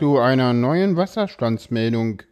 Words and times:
zu 0.00 0.18
einer 0.18 0.54
neuen 0.54 0.96
Wasserstandsmeldung. 0.96 2.22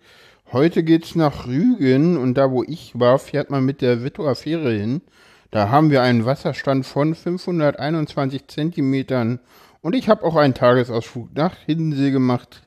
Heute 0.52 0.82
geht's 0.82 1.14
nach 1.14 1.46
Rügen 1.46 2.16
und 2.16 2.32
da 2.32 2.50
wo 2.50 2.62
ich 2.62 2.98
war, 2.98 3.18
fährt 3.18 3.50
man 3.50 3.62
mit 3.62 3.82
der 3.82 4.02
Wittower 4.02 4.34
Fähre 4.36 4.72
hin. 4.72 5.02
Da 5.50 5.68
haben 5.68 5.90
wir 5.90 6.00
einen 6.00 6.24
Wasserstand 6.24 6.86
von 6.86 7.14
521 7.14 8.48
Zentimetern 8.48 9.40
und 9.82 9.94
ich 9.94 10.08
habe 10.08 10.24
auch 10.24 10.36
einen 10.36 10.54
Tagesausflug 10.54 11.36
nach 11.36 11.56
Hiddensee 11.66 12.10
gemacht. 12.10 12.66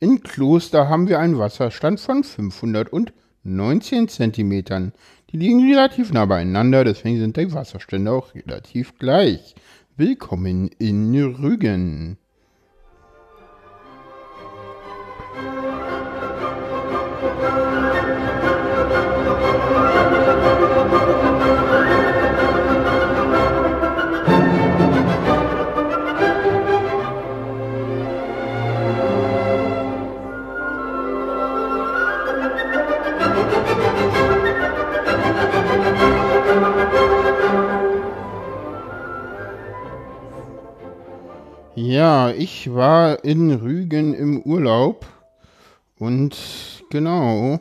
In 0.00 0.22
Kloster 0.22 0.86
haben 0.86 1.08
wir 1.08 1.18
einen 1.18 1.38
Wasserstand 1.38 1.98
von 1.98 2.22
519 2.22 4.08
Zentimetern. 4.08 4.92
Die 5.30 5.38
liegen 5.38 5.66
relativ 5.66 6.12
nah 6.12 6.26
beieinander, 6.26 6.84
deswegen 6.84 7.18
sind 7.18 7.38
die 7.38 7.54
Wasserstände 7.54 8.12
auch 8.12 8.34
relativ 8.34 8.98
gleich. 8.98 9.54
Willkommen 9.96 10.68
in 10.78 11.14
Rügen. 11.14 12.18
Ja, 41.74 42.30
ich 42.30 42.72
war 42.74 43.24
in 43.24 43.50
Rügen 43.50 44.14
im 44.14 44.42
Urlaub 44.42 45.06
und 45.98 46.36
genau, 46.92 47.58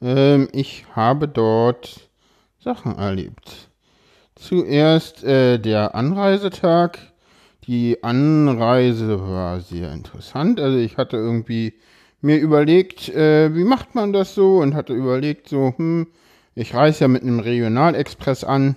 ähm, 0.00 0.48
ich 0.52 0.86
habe 0.94 1.26
dort 1.28 2.08
Sachen 2.60 2.96
erlebt. 2.96 3.68
Zuerst 4.36 5.24
äh, 5.24 5.58
der 5.58 5.94
Anreisetag. 5.94 6.98
Die 7.66 8.04
Anreise 8.04 9.20
war 9.28 9.60
sehr 9.60 9.92
interessant. 9.92 10.60
Also 10.60 10.78
ich 10.78 10.96
hatte 10.96 11.16
irgendwie 11.16 11.74
mir 12.20 12.38
überlegt, 12.38 13.08
äh, 13.08 13.52
wie 13.56 13.64
macht 13.64 13.96
man 13.96 14.12
das 14.12 14.36
so 14.36 14.58
und 14.58 14.76
hatte 14.76 14.92
überlegt, 14.92 15.48
so, 15.48 15.74
hm, 15.76 16.06
ich 16.54 16.74
reise 16.74 17.00
ja 17.00 17.08
mit 17.08 17.22
einem 17.22 17.40
Regionalexpress 17.40 18.44
an. 18.44 18.76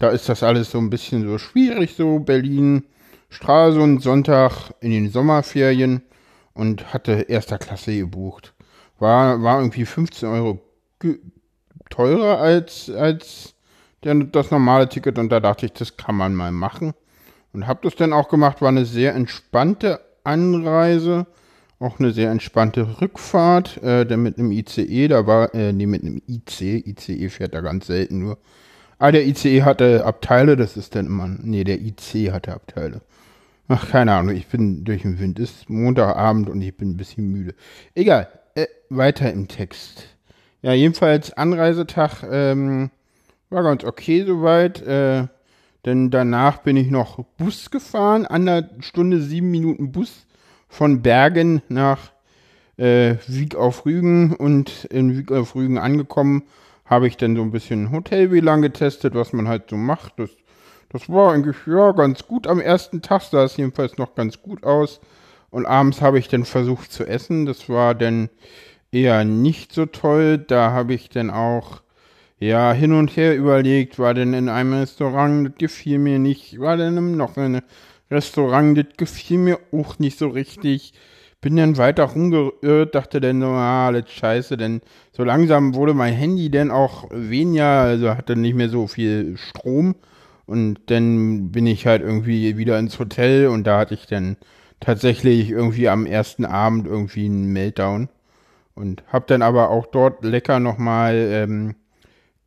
Da 0.00 0.08
ist 0.08 0.28
das 0.28 0.42
alles 0.42 0.72
so 0.72 0.78
ein 0.78 0.90
bisschen 0.90 1.24
so 1.24 1.38
schwierig, 1.38 1.94
so 1.94 2.18
Berlin 2.18 2.82
Stralsund 3.28 4.02
Sonntag 4.02 4.74
in 4.80 4.90
den 4.90 5.10
Sommerferien 5.10 6.02
und 6.52 6.92
hatte 6.92 7.26
erster 7.28 7.58
Klasse 7.58 7.96
gebucht. 7.96 8.55
War, 8.98 9.42
war 9.42 9.58
irgendwie 9.58 9.84
15 9.84 10.28
Euro 10.28 10.60
teurer 11.90 12.38
als, 12.38 12.90
als 12.90 13.54
das 14.00 14.50
normale 14.50 14.88
Ticket 14.88 15.18
und 15.18 15.30
da 15.30 15.40
dachte 15.40 15.66
ich, 15.66 15.72
das 15.72 15.96
kann 15.96 16.14
man 16.14 16.34
mal 16.34 16.52
machen. 16.52 16.92
Und 17.52 17.66
habe 17.66 17.80
das 17.82 17.96
dann 17.96 18.12
auch 18.12 18.28
gemacht, 18.28 18.60
war 18.60 18.68
eine 18.68 18.84
sehr 18.84 19.14
entspannte 19.14 20.00
Anreise, 20.24 21.26
auch 21.78 21.98
eine 21.98 22.12
sehr 22.12 22.30
entspannte 22.30 23.00
Rückfahrt, 23.00 23.82
äh, 23.82 24.04
denn 24.04 24.22
mit 24.22 24.38
einem 24.38 24.52
ICE, 24.52 25.08
da 25.08 25.26
war, 25.26 25.54
äh, 25.54 25.72
nee, 25.72 25.86
mit 25.86 26.02
einem 26.02 26.20
IC, 26.28 26.86
ICE 26.86 27.28
fährt 27.28 27.54
da 27.54 27.60
ganz 27.60 27.86
selten 27.86 28.18
nur. 28.18 28.38
Ah, 28.98 29.10
der 29.10 29.26
ICE 29.26 29.62
hatte 29.62 30.04
Abteile, 30.04 30.56
das 30.56 30.76
ist 30.76 30.94
dann 30.94 31.06
immer, 31.06 31.28
nee, 31.28 31.64
der 31.64 31.80
IC 31.80 32.32
hatte 32.32 32.54
Abteile. 32.54 33.02
Ach, 33.68 33.90
keine 33.90 34.12
Ahnung, 34.12 34.34
ich 34.34 34.46
bin 34.46 34.84
durch 34.84 35.02
den 35.02 35.18
Wind. 35.18 35.38
Ist 35.38 35.68
Montagabend 35.68 36.48
und 36.48 36.60
ich 36.62 36.76
bin 36.76 36.90
ein 36.90 36.96
bisschen 36.96 37.30
müde. 37.32 37.54
Egal, 37.94 38.28
äh, 38.56 38.66
weiter 38.90 39.32
im 39.32 39.46
Text. 39.46 40.08
Ja, 40.62 40.72
jedenfalls 40.72 41.32
Anreisetag 41.32 42.24
ähm, 42.28 42.90
war 43.50 43.62
ganz 43.62 43.84
okay 43.84 44.24
soweit. 44.24 44.82
Äh, 44.82 45.28
denn 45.84 46.10
danach 46.10 46.58
bin 46.58 46.76
ich 46.76 46.90
noch 46.90 47.24
Bus 47.38 47.70
gefahren, 47.70 48.26
an 48.26 48.46
der 48.46 48.70
Stunde 48.80 49.20
sieben 49.20 49.52
Minuten 49.52 49.92
Bus 49.92 50.26
von 50.68 51.02
Bergen 51.02 51.62
nach 51.68 52.10
äh, 52.76 53.14
Wieg 53.28 53.54
auf 53.54 53.86
Rügen 53.86 54.34
und 54.34 54.84
in 54.86 55.16
Wieg 55.16 55.30
auf 55.30 55.54
Rügen 55.54 55.78
angekommen, 55.78 56.42
habe 56.84 57.06
ich 57.06 57.16
dann 57.16 57.36
so 57.36 57.42
ein 57.42 57.52
bisschen 57.52 57.92
Hotel-WLAN 57.92 58.62
getestet, 58.62 59.14
was 59.14 59.32
man 59.32 59.46
halt 59.46 59.70
so 59.70 59.76
macht. 59.76 60.18
Das 60.18 60.30
das 60.90 61.08
war 61.08 61.32
eigentlich, 61.32 61.56
ja, 61.66 61.92
ganz 61.92 62.26
gut 62.26 62.46
am 62.46 62.60
ersten 62.60 63.02
Tag, 63.02 63.22
sah 63.22 63.44
es 63.44 63.56
jedenfalls 63.56 63.98
noch 63.98 64.14
ganz 64.14 64.40
gut 64.40 64.64
aus. 64.64 65.00
Und 65.56 65.64
abends 65.64 66.02
habe 66.02 66.18
ich 66.18 66.28
dann 66.28 66.44
versucht 66.44 66.92
zu 66.92 67.06
essen. 67.06 67.46
Das 67.46 67.70
war 67.70 67.94
dann 67.94 68.28
eher 68.92 69.24
nicht 69.24 69.72
so 69.72 69.86
toll. 69.86 70.36
Da 70.36 70.72
habe 70.72 70.92
ich 70.92 71.08
dann 71.08 71.30
auch, 71.30 71.80
ja, 72.38 72.74
hin 72.74 72.92
und 72.92 73.16
her 73.16 73.34
überlegt, 73.34 73.98
war 73.98 74.12
denn 74.12 74.34
in 74.34 74.50
einem 74.50 74.74
Restaurant, 74.74 75.48
das 75.48 75.56
gefiel 75.56 75.98
mir 75.98 76.18
nicht, 76.18 76.60
war 76.60 76.76
denn 76.76 76.98
in 76.98 77.16
noch 77.16 77.38
ein 77.38 77.62
Restaurant, 78.10 78.76
das 78.76 78.98
gefiel 78.98 79.38
mir 79.38 79.58
auch 79.72 79.98
nicht 79.98 80.18
so 80.18 80.28
richtig. 80.28 80.92
Bin 81.40 81.56
dann 81.56 81.78
weiter 81.78 82.04
rumgeirrt, 82.04 82.94
dachte 82.94 83.22
dann 83.22 83.40
so, 83.40 83.46
ah, 83.46 83.90
das 83.92 84.10
scheiße, 84.10 84.58
denn 84.58 84.82
so 85.12 85.24
langsam 85.24 85.74
wurde 85.74 85.94
mein 85.94 86.12
Handy 86.12 86.50
dann 86.50 86.70
auch 86.70 87.08
weniger, 87.10 87.80
also 87.80 88.10
hatte 88.10 88.36
nicht 88.36 88.56
mehr 88.56 88.68
so 88.68 88.88
viel 88.88 89.38
Strom. 89.38 89.94
Und 90.44 90.80
dann 90.88 91.50
bin 91.50 91.66
ich 91.66 91.86
halt 91.86 92.02
irgendwie 92.02 92.58
wieder 92.58 92.78
ins 92.78 92.98
Hotel 92.98 93.46
und 93.46 93.66
da 93.66 93.78
hatte 93.78 93.94
ich 93.94 94.04
dann 94.04 94.36
tatsächlich 94.80 95.50
irgendwie 95.50 95.88
am 95.88 96.06
ersten 96.06 96.44
Abend 96.44 96.86
irgendwie 96.86 97.26
einen 97.26 97.52
Meltdown. 97.52 98.08
Und 98.74 99.02
hab 99.10 99.26
dann 99.26 99.42
aber 99.42 99.70
auch 99.70 99.86
dort 99.86 100.22
lecker 100.22 100.60
nochmal 100.60 101.14
ähm, 101.14 101.76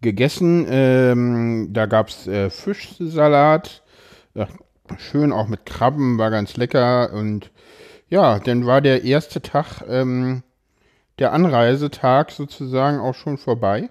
gegessen. 0.02 0.68
Ähm, 0.70 1.70
da 1.72 1.88
gab's 1.88 2.28
äh, 2.28 2.50
Fischsalat. 2.50 3.84
Ja, 4.36 4.48
schön 4.98 5.32
auch 5.32 5.48
mit 5.48 5.66
Krabben, 5.66 6.18
war 6.18 6.30
ganz 6.30 6.56
lecker. 6.56 7.14
Und 7.14 7.52
ja, 8.10 8.40
dann 8.40 8.66
war 8.66 8.82
der 8.82 9.04
erste 9.04 9.42
Tag, 9.42 9.84
ähm, 9.88 10.44
der 11.18 11.34
Anreisetag 11.34 12.32
sozusagen 12.32 13.00
auch 13.00 13.16
schon 13.16 13.38
vorbei. 13.38 13.90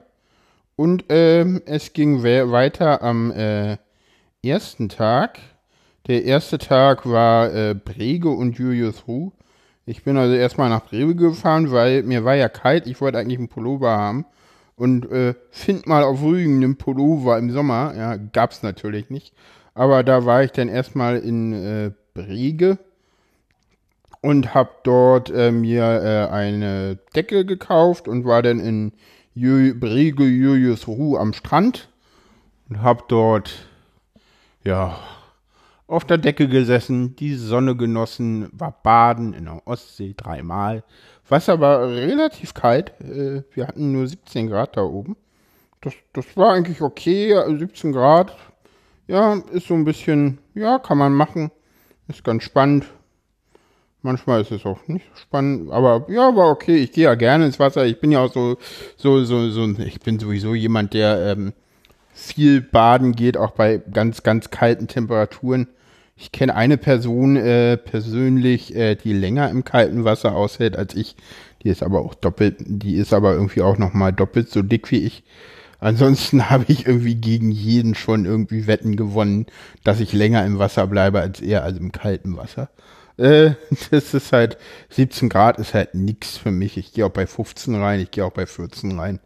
Und 0.76 1.06
ähm, 1.08 1.60
es 1.66 1.92
ging 1.92 2.22
weiter 2.22 3.02
am 3.02 3.32
äh, 3.32 3.78
ersten 4.42 4.88
Tag. 4.88 5.40
Der 6.08 6.24
erste 6.24 6.56
Tag 6.56 7.08
war 7.08 7.54
äh, 7.54 7.74
Brege 7.74 8.30
und 8.30 8.56
Julius 8.58 9.06
Ruh. 9.06 9.30
Ich 9.84 10.04
bin 10.04 10.16
also 10.16 10.34
erstmal 10.34 10.70
nach 10.70 10.86
Brege 10.86 11.14
gefahren, 11.14 11.70
weil 11.70 12.02
mir 12.02 12.24
war 12.24 12.34
ja 12.34 12.48
kalt. 12.48 12.86
Ich 12.86 13.00
wollte 13.02 13.18
eigentlich 13.18 13.38
einen 13.38 13.48
Pullover 13.48 13.90
haben. 13.90 14.24
Und 14.74 15.10
äh, 15.10 15.34
find 15.50 15.86
mal 15.86 16.04
auf 16.04 16.22
Rügen 16.22 16.56
einen 16.56 16.76
Pullover 16.76 17.36
im 17.36 17.50
Sommer. 17.50 17.94
Ja, 17.94 18.16
gab's 18.16 18.62
natürlich 18.62 19.10
nicht. 19.10 19.34
Aber 19.74 20.02
da 20.02 20.24
war 20.24 20.42
ich 20.42 20.52
dann 20.52 20.68
erstmal 20.68 21.18
in 21.18 21.52
äh, 21.52 21.90
Brege 22.14 22.78
und 24.22 24.54
hab 24.54 24.84
dort 24.84 25.30
äh, 25.30 25.52
mir 25.52 25.82
äh, 25.84 26.32
eine 26.32 26.98
Decke 27.14 27.44
gekauft 27.44 28.08
und 28.08 28.24
war 28.24 28.42
dann 28.42 28.60
in 28.60 28.92
Jü 29.34 29.74
Brege 29.74 30.24
Julius 30.24 30.88
Ruh 30.88 31.18
am 31.18 31.34
Strand 31.34 31.90
und 32.70 32.82
hab 32.82 33.08
dort 33.08 33.68
ja, 34.64 34.98
auf 35.88 36.04
der 36.04 36.18
Decke 36.18 36.48
gesessen, 36.48 37.16
die 37.16 37.34
Sonne 37.34 37.74
genossen, 37.74 38.48
war 38.52 38.78
baden 38.82 39.32
in 39.32 39.46
der 39.46 39.66
Ostsee 39.66 40.14
dreimal. 40.16 40.84
Wasser 41.28 41.60
war 41.60 41.88
relativ 41.88 42.54
kalt. 42.54 42.92
Äh, 43.00 43.42
wir 43.54 43.66
hatten 43.66 43.92
nur 43.92 44.06
17 44.06 44.48
Grad 44.48 44.76
da 44.76 44.82
oben. 44.82 45.16
Das, 45.80 45.94
das 46.12 46.36
war 46.36 46.52
eigentlich 46.52 46.82
okay. 46.82 47.34
17 47.46 47.92
Grad. 47.92 48.36
Ja, 49.06 49.34
ist 49.52 49.66
so 49.66 49.74
ein 49.74 49.84
bisschen, 49.84 50.38
ja, 50.54 50.78
kann 50.78 50.98
man 50.98 51.14
machen. 51.14 51.50
Ist 52.06 52.22
ganz 52.22 52.42
spannend. 52.42 52.84
Manchmal 54.02 54.42
ist 54.42 54.52
es 54.52 54.64
auch 54.64 54.86
nicht 54.86 55.06
spannend, 55.18 55.72
aber 55.72 56.06
ja, 56.08 56.34
war 56.36 56.50
okay. 56.50 56.76
Ich 56.76 56.92
gehe 56.92 57.04
ja 57.04 57.14
gerne 57.14 57.46
ins 57.46 57.58
Wasser. 57.58 57.84
Ich 57.86 57.98
bin 57.98 58.12
ja 58.12 58.20
auch 58.20 58.32
so, 58.32 58.56
so, 58.96 59.24
so, 59.24 59.50
so, 59.50 59.66
ich 59.78 60.00
bin 60.00 60.18
sowieso 60.18 60.54
jemand, 60.54 60.94
der 60.94 61.32
ähm, 61.32 61.52
viel 62.12 62.60
baden 62.60 63.12
geht, 63.12 63.36
auch 63.36 63.52
bei 63.52 63.78
ganz, 63.78 64.22
ganz 64.22 64.50
kalten 64.50 64.86
Temperaturen. 64.86 65.68
Ich 66.20 66.32
kenne 66.32 66.56
eine 66.56 66.78
Person 66.78 67.36
äh, 67.36 67.76
persönlich, 67.76 68.74
äh, 68.74 68.96
die 68.96 69.12
länger 69.12 69.50
im 69.50 69.64
kalten 69.64 70.02
Wasser 70.04 70.34
aushält 70.34 70.76
als 70.76 70.96
ich. 70.96 71.14
Die 71.62 71.68
ist 71.68 71.82
aber 71.82 72.00
auch 72.00 72.14
doppelt, 72.14 72.56
die 72.58 72.96
ist 72.96 73.12
aber 73.12 73.34
irgendwie 73.34 73.62
auch 73.62 73.78
nochmal 73.78 74.12
doppelt 74.12 74.50
so 74.50 74.62
dick 74.62 74.90
wie 74.90 75.04
ich. 75.04 75.22
Ansonsten 75.78 76.50
habe 76.50 76.64
ich 76.66 76.86
irgendwie 76.86 77.14
gegen 77.14 77.52
jeden 77.52 77.94
schon 77.94 78.24
irgendwie 78.24 78.66
Wetten 78.66 78.96
gewonnen, 78.96 79.46
dass 79.84 80.00
ich 80.00 80.12
länger 80.12 80.44
im 80.44 80.58
Wasser 80.58 80.88
bleibe 80.88 81.20
als 81.20 81.40
er, 81.40 81.62
also 81.62 81.78
im 81.78 81.92
kalten 81.92 82.36
Wasser. 82.36 82.68
Äh, 83.16 83.52
das 83.92 84.12
ist 84.12 84.32
halt, 84.32 84.58
17 84.90 85.28
Grad 85.28 85.58
ist 85.58 85.72
halt 85.72 85.94
nix 85.94 86.36
für 86.36 86.50
mich. 86.50 86.76
Ich 86.78 86.92
gehe 86.92 87.06
auch 87.06 87.10
bei 87.10 87.28
15 87.28 87.76
rein, 87.76 88.00
ich 88.00 88.10
gehe 88.10 88.24
auch 88.24 88.32
bei 88.32 88.46
14 88.46 88.98
rein. 88.98 89.20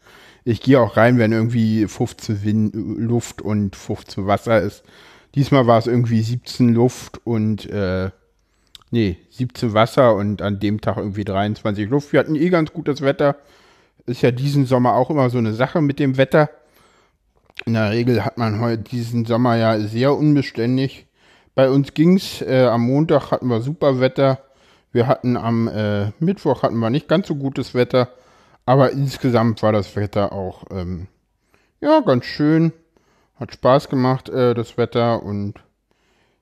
Ich 0.45 0.61
gehe 0.61 0.79
auch 0.79 0.99
rein, 0.99 1.19
wenn 1.19 1.33
irgendwie 1.33 1.87
15 1.87 2.45
Wind, 2.45 2.75
Luft 2.75 3.41
und 3.41 3.77
15 3.77 4.27
Wasser 4.27 4.61
ist. 4.61 4.83
Diesmal 5.35 5.67
war 5.67 5.79
es 5.79 5.87
irgendwie 5.87 6.23
17 6.23 6.75
Luft 6.75 7.21
und 7.25 7.69
äh, 7.71 8.11
nee, 8.91 9.17
17 9.31 9.73
Wasser 9.73 10.15
und 10.15 10.43
an 10.43 10.61
dem 10.61 10.81
Tag 10.81 10.99
irgendwie 10.99 11.25
23 11.25 11.89
Luft. 11.89 12.13
Wir 12.13 12.21
hatten 12.21 12.37
eh 12.37 12.51
ganz 12.51 12.73
gutes 12.73 13.01
Wetter. 13.01 13.37
Ist 14.07 14.23
ja 14.23 14.31
diesen 14.31 14.67
Sommer 14.67 14.95
auch 14.95 15.11
immer 15.11 15.31
so 15.31 15.39
eine 15.39 15.55
Sache 15.55 15.81
mit 15.81 15.99
dem 15.99 16.17
Wetter. 16.17 16.51
In 17.65 17.75
der 17.75 17.91
Regel 17.91 18.25
hat 18.25 18.39
man 18.39 18.61
heute 18.61 18.83
diesen 18.83 19.25
Sommer 19.25 19.57
ja 19.57 19.79
sehr 19.79 20.15
unbeständig. 20.15 21.07
Bei 21.55 21.71
uns 21.71 21.95
ging's. 21.95 22.43
Äh, 22.43 22.67
am 22.67 22.83
Montag 22.83 23.31
hatten 23.31 23.47
wir 23.49 23.61
super 23.61 24.01
Wetter. 24.01 24.41
Wir 24.93 25.07
hatten 25.07 25.37
am 25.37 25.69
äh, 25.69 26.11
Mittwoch 26.19 26.63
hatten 26.63 26.79
wir 26.79 26.91
nicht 26.91 27.09
ganz 27.09 27.29
so 27.29 27.37
gutes 27.37 27.75
Wetter. 27.75 28.09
Aber 28.67 28.93
insgesamt 28.93 29.63
war 29.63 29.73
das 29.73 29.97
Wetter 29.97 30.33
auch 30.33 30.65
ähm, 30.71 31.09
ja 31.81 32.01
ganz 32.01 32.27
schön. 32.27 32.73
Hat 33.43 33.53
Spaß 33.53 33.89
gemacht, 33.89 34.29
äh, 34.29 34.55
das 34.55 34.79
Wetter. 34.79 35.21
Und 35.25 35.55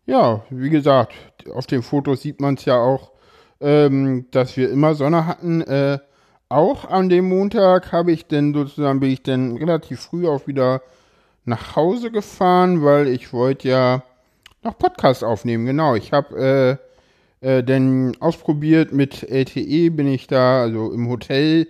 ja, 0.04 0.44
wie 0.50 0.68
gesagt, 0.68 1.14
auf 1.50 1.66
den 1.66 1.82
Fotos 1.82 2.20
sieht 2.20 2.42
man 2.42 2.56
es 2.56 2.66
ja 2.66 2.76
auch, 2.76 3.12
ähm, 3.58 4.26
dass 4.32 4.58
wir 4.58 4.70
immer 4.70 4.94
Sonne 4.94 5.26
hatten. 5.26 5.62
Äh, 5.62 5.98
auch 6.50 6.84
an 6.84 7.08
dem 7.08 7.26
Montag 7.26 7.90
habe 7.92 8.12
ich 8.12 8.26
denn 8.26 8.52
sozusagen, 8.52 9.00
bin 9.00 9.12
ich 9.12 9.22
dann 9.22 9.56
relativ 9.56 10.00
früh 10.00 10.28
auch 10.28 10.46
wieder 10.46 10.82
nach 11.46 11.74
Hause 11.74 12.10
gefahren, 12.10 12.84
weil 12.84 13.08
ich 13.08 13.32
wollte 13.32 13.68
ja 13.70 14.02
noch 14.62 14.76
Podcast 14.76 15.24
aufnehmen. 15.24 15.64
Genau, 15.64 15.94
ich 15.94 16.12
habe 16.12 16.78
äh, 17.42 17.48
äh, 17.48 17.64
denn 17.64 18.14
ausprobiert 18.20 18.92
mit 18.92 19.22
LTE, 19.22 19.88
bin 19.88 20.06
ich 20.06 20.26
da, 20.26 20.60
also 20.60 20.92
im 20.92 21.08
Hotel 21.08 21.66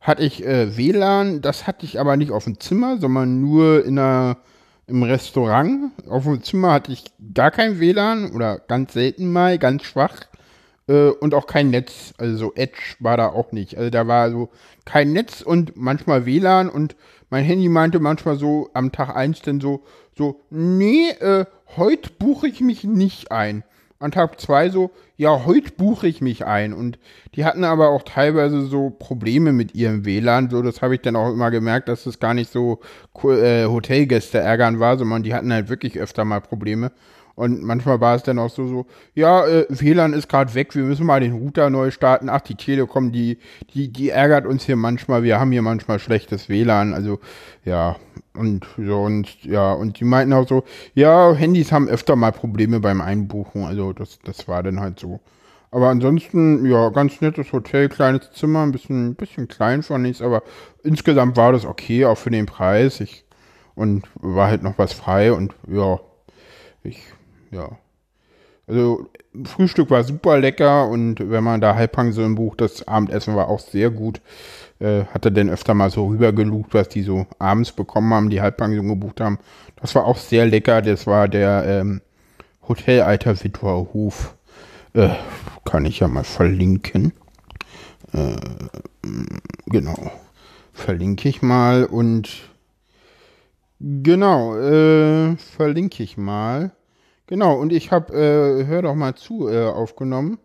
hatte 0.00 0.22
ich 0.22 0.42
äh, 0.42 0.74
WLAN, 0.74 1.42
das 1.42 1.66
hatte 1.66 1.84
ich 1.84 2.00
aber 2.00 2.16
nicht 2.16 2.30
auf 2.32 2.44
dem 2.44 2.58
Zimmer, 2.58 2.96
sondern 2.96 3.42
nur 3.42 3.84
in 3.84 3.98
einer, 3.98 4.38
im 4.90 5.02
Restaurant. 5.02 5.92
Auf 6.08 6.24
dem 6.24 6.42
Zimmer 6.42 6.72
hatte 6.72 6.92
ich 6.92 7.04
gar 7.32 7.50
kein 7.50 7.80
WLAN 7.80 8.32
oder 8.32 8.58
ganz 8.58 8.92
selten 8.92 9.32
mal, 9.32 9.58
ganz 9.58 9.84
schwach. 9.84 10.16
Äh, 10.88 11.10
und 11.10 11.34
auch 11.34 11.46
kein 11.46 11.70
Netz, 11.70 12.12
also 12.18 12.52
Edge 12.54 12.96
war 12.98 13.16
da 13.16 13.28
auch 13.28 13.52
nicht. 13.52 13.78
Also 13.78 13.90
da 13.90 14.06
war 14.06 14.30
so 14.30 14.50
kein 14.84 15.12
Netz 15.12 15.40
und 15.40 15.76
manchmal 15.76 16.26
WLAN 16.26 16.68
und 16.68 16.96
mein 17.30 17.44
Handy 17.44 17.68
meinte 17.68 18.00
manchmal 18.00 18.36
so 18.36 18.68
am 18.74 18.92
Tag 18.92 19.14
1 19.14 19.42
dann 19.42 19.60
so, 19.60 19.84
so, 20.18 20.40
nee, 20.50 21.10
äh, 21.20 21.46
heute 21.76 22.10
buche 22.18 22.48
ich 22.48 22.60
mich 22.60 22.84
nicht 22.84 23.30
ein 23.30 23.62
an 24.00 24.10
Tag 24.10 24.40
zwei 24.40 24.70
so, 24.70 24.90
ja, 25.16 25.44
heute 25.44 25.72
buche 25.72 26.08
ich 26.08 26.22
mich 26.22 26.46
ein. 26.46 26.72
Und 26.72 26.98
die 27.34 27.44
hatten 27.44 27.64
aber 27.64 27.90
auch 27.90 28.02
teilweise 28.02 28.62
so 28.62 28.90
Probleme 28.90 29.52
mit 29.52 29.74
ihrem 29.74 30.06
WLAN. 30.06 30.48
So, 30.50 30.62
das 30.62 30.80
habe 30.82 30.94
ich 30.94 31.02
dann 31.02 31.16
auch 31.16 31.30
immer 31.30 31.50
gemerkt, 31.50 31.88
dass 31.88 32.04
das 32.04 32.18
gar 32.18 32.32
nicht 32.34 32.50
so 32.50 32.80
äh, 33.24 33.66
Hotelgäste 33.66 34.38
ärgern 34.38 34.80
war, 34.80 34.96
sondern 34.96 35.22
die 35.22 35.34
hatten 35.34 35.52
halt 35.52 35.68
wirklich 35.68 35.98
öfter 35.98 36.24
mal 36.24 36.40
Probleme. 36.40 36.92
Und 37.40 37.62
manchmal 37.62 38.02
war 38.02 38.16
es 38.16 38.22
dann 38.22 38.38
auch 38.38 38.50
so, 38.50 38.66
so 38.66 38.86
ja, 39.14 39.46
äh, 39.46 39.64
WLAN 39.70 40.12
ist 40.12 40.28
gerade 40.28 40.52
weg, 40.52 40.74
wir 40.74 40.82
müssen 40.82 41.06
mal 41.06 41.20
den 41.20 41.32
Router 41.32 41.70
neu 41.70 41.90
starten. 41.90 42.28
Ach, 42.28 42.42
die 42.42 42.54
Telekom, 42.54 43.12
die, 43.12 43.38
die, 43.72 43.88
die 43.90 44.10
ärgert 44.10 44.44
uns 44.44 44.64
hier 44.64 44.76
manchmal, 44.76 45.22
wir 45.22 45.40
haben 45.40 45.50
hier 45.50 45.62
manchmal 45.62 45.98
schlechtes 45.98 46.50
WLAN. 46.50 46.92
Also, 46.92 47.18
ja, 47.64 47.96
und 48.34 48.66
so, 48.76 49.00
und 49.00 49.42
ja, 49.42 49.72
und 49.72 49.98
die 49.98 50.04
meinten 50.04 50.34
auch 50.34 50.46
so, 50.46 50.64
ja, 50.92 51.32
Handys 51.32 51.72
haben 51.72 51.88
öfter 51.88 52.14
mal 52.14 52.30
Probleme 52.30 52.78
beim 52.78 53.00
Einbuchen. 53.00 53.64
Also, 53.64 53.94
das, 53.94 54.18
das 54.22 54.46
war 54.46 54.62
dann 54.62 54.78
halt 54.78 55.00
so. 55.00 55.20
Aber 55.70 55.88
ansonsten, 55.88 56.66
ja, 56.66 56.90
ganz 56.90 57.22
nettes 57.22 57.54
Hotel, 57.54 57.88
kleines 57.88 58.32
Zimmer, 58.32 58.64
ein 58.64 58.72
bisschen, 58.72 59.14
bisschen 59.14 59.48
klein 59.48 59.82
fand 59.82 60.06
ich 60.06 60.22
aber 60.22 60.42
insgesamt 60.84 61.38
war 61.38 61.52
das 61.52 61.64
okay, 61.64 62.04
auch 62.04 62.18
für 62.18 62.30
den 62.30 62.44
Preis. 62.44 63.00
Ich, 63.00 63.24
und 63.76 64.06
war 64.16 64.48
halt 64.48 64.62
noch 64.62 64.76
was 64.76 64.92
frei 64.92 65.32
und 65.32 65.54
ja, 65.66 66.00
ich 66.82 66.98
ja. 67.50 67.78
Also 68.66 69.08
Frühstück 69.44 69.90
war 69.90 70.04
super 70.04 70.38
lecker 70.38 70.88
und 70.88 71.28
wenn 71.28 71.42
man 71.42 71.60
da 71.60 71.74
Halbpension 71.74 72.36
bucht, 72.36 72.60
das 72.60 72.86
Abendessen 72.86 73.34
war 73.34 73.48
auch 73.48 73.58
sehr 73.58 73.90
gut. 73.90 74.20
Äh, 74.78 75.04
hatte 75.06 75.32
dann 75.32 75.50
öfter 75.50 75.74
mal 75.74 75.90
so 75.90 76.06
rübergelugt, 76.06 76.72
was 76.72 76.88
die 76.88 77.02
so 77.02 77.26
abends 77.38 77.72
bekommen 77.72 78.14
haben, 78.14 78.30
die 78.30 78.40
Halbpension 78.40 78.88
gebucht 78.88 79.20
haben. 79.20 79.38
Das 79.76 79.94
war 79.94 80.04
auch 80.04 80.16
sehr 80.16 80.46
lecker. 80.46 80.82
Das 80.82 81.06
war 81.06 81.28
der 81.28 81.64
ähm, 81.66 82.00
Hotel 82.66 83.02
Alter 83.02 83.42
Witwer. 83.42 83.86
Äh, 84.94 85.10
kann 85.64 85.84
ich 85.84 86.00
ja 86.00 86.08
mal 86.08 86.24
verlinken. 86.24 87.12
Äh, 88.12 88.36
genau. 89.66 90.12
Verlinke 90.72 91.28
ich 91.28 91.42
mal 91.42 91.84
und 91.84 92.48
genau, 93.80 94.56
äh, 94.56 95.36
verlinke 95.36 96.02
ich 96.02 96.16
mal. 96.16 96.72
Genau, 97.30 97.54
und 97.54 97.72
ich 97.72 97.92
habe 97.92 98.12
äh, 98.12 98.66
Hör 98.66 98.82
doch 98.82 98.96
mal 98.96 99.14
zu 99.14 99.48
äh, 99.48 99.64
aufgenommen. 99.66 100.38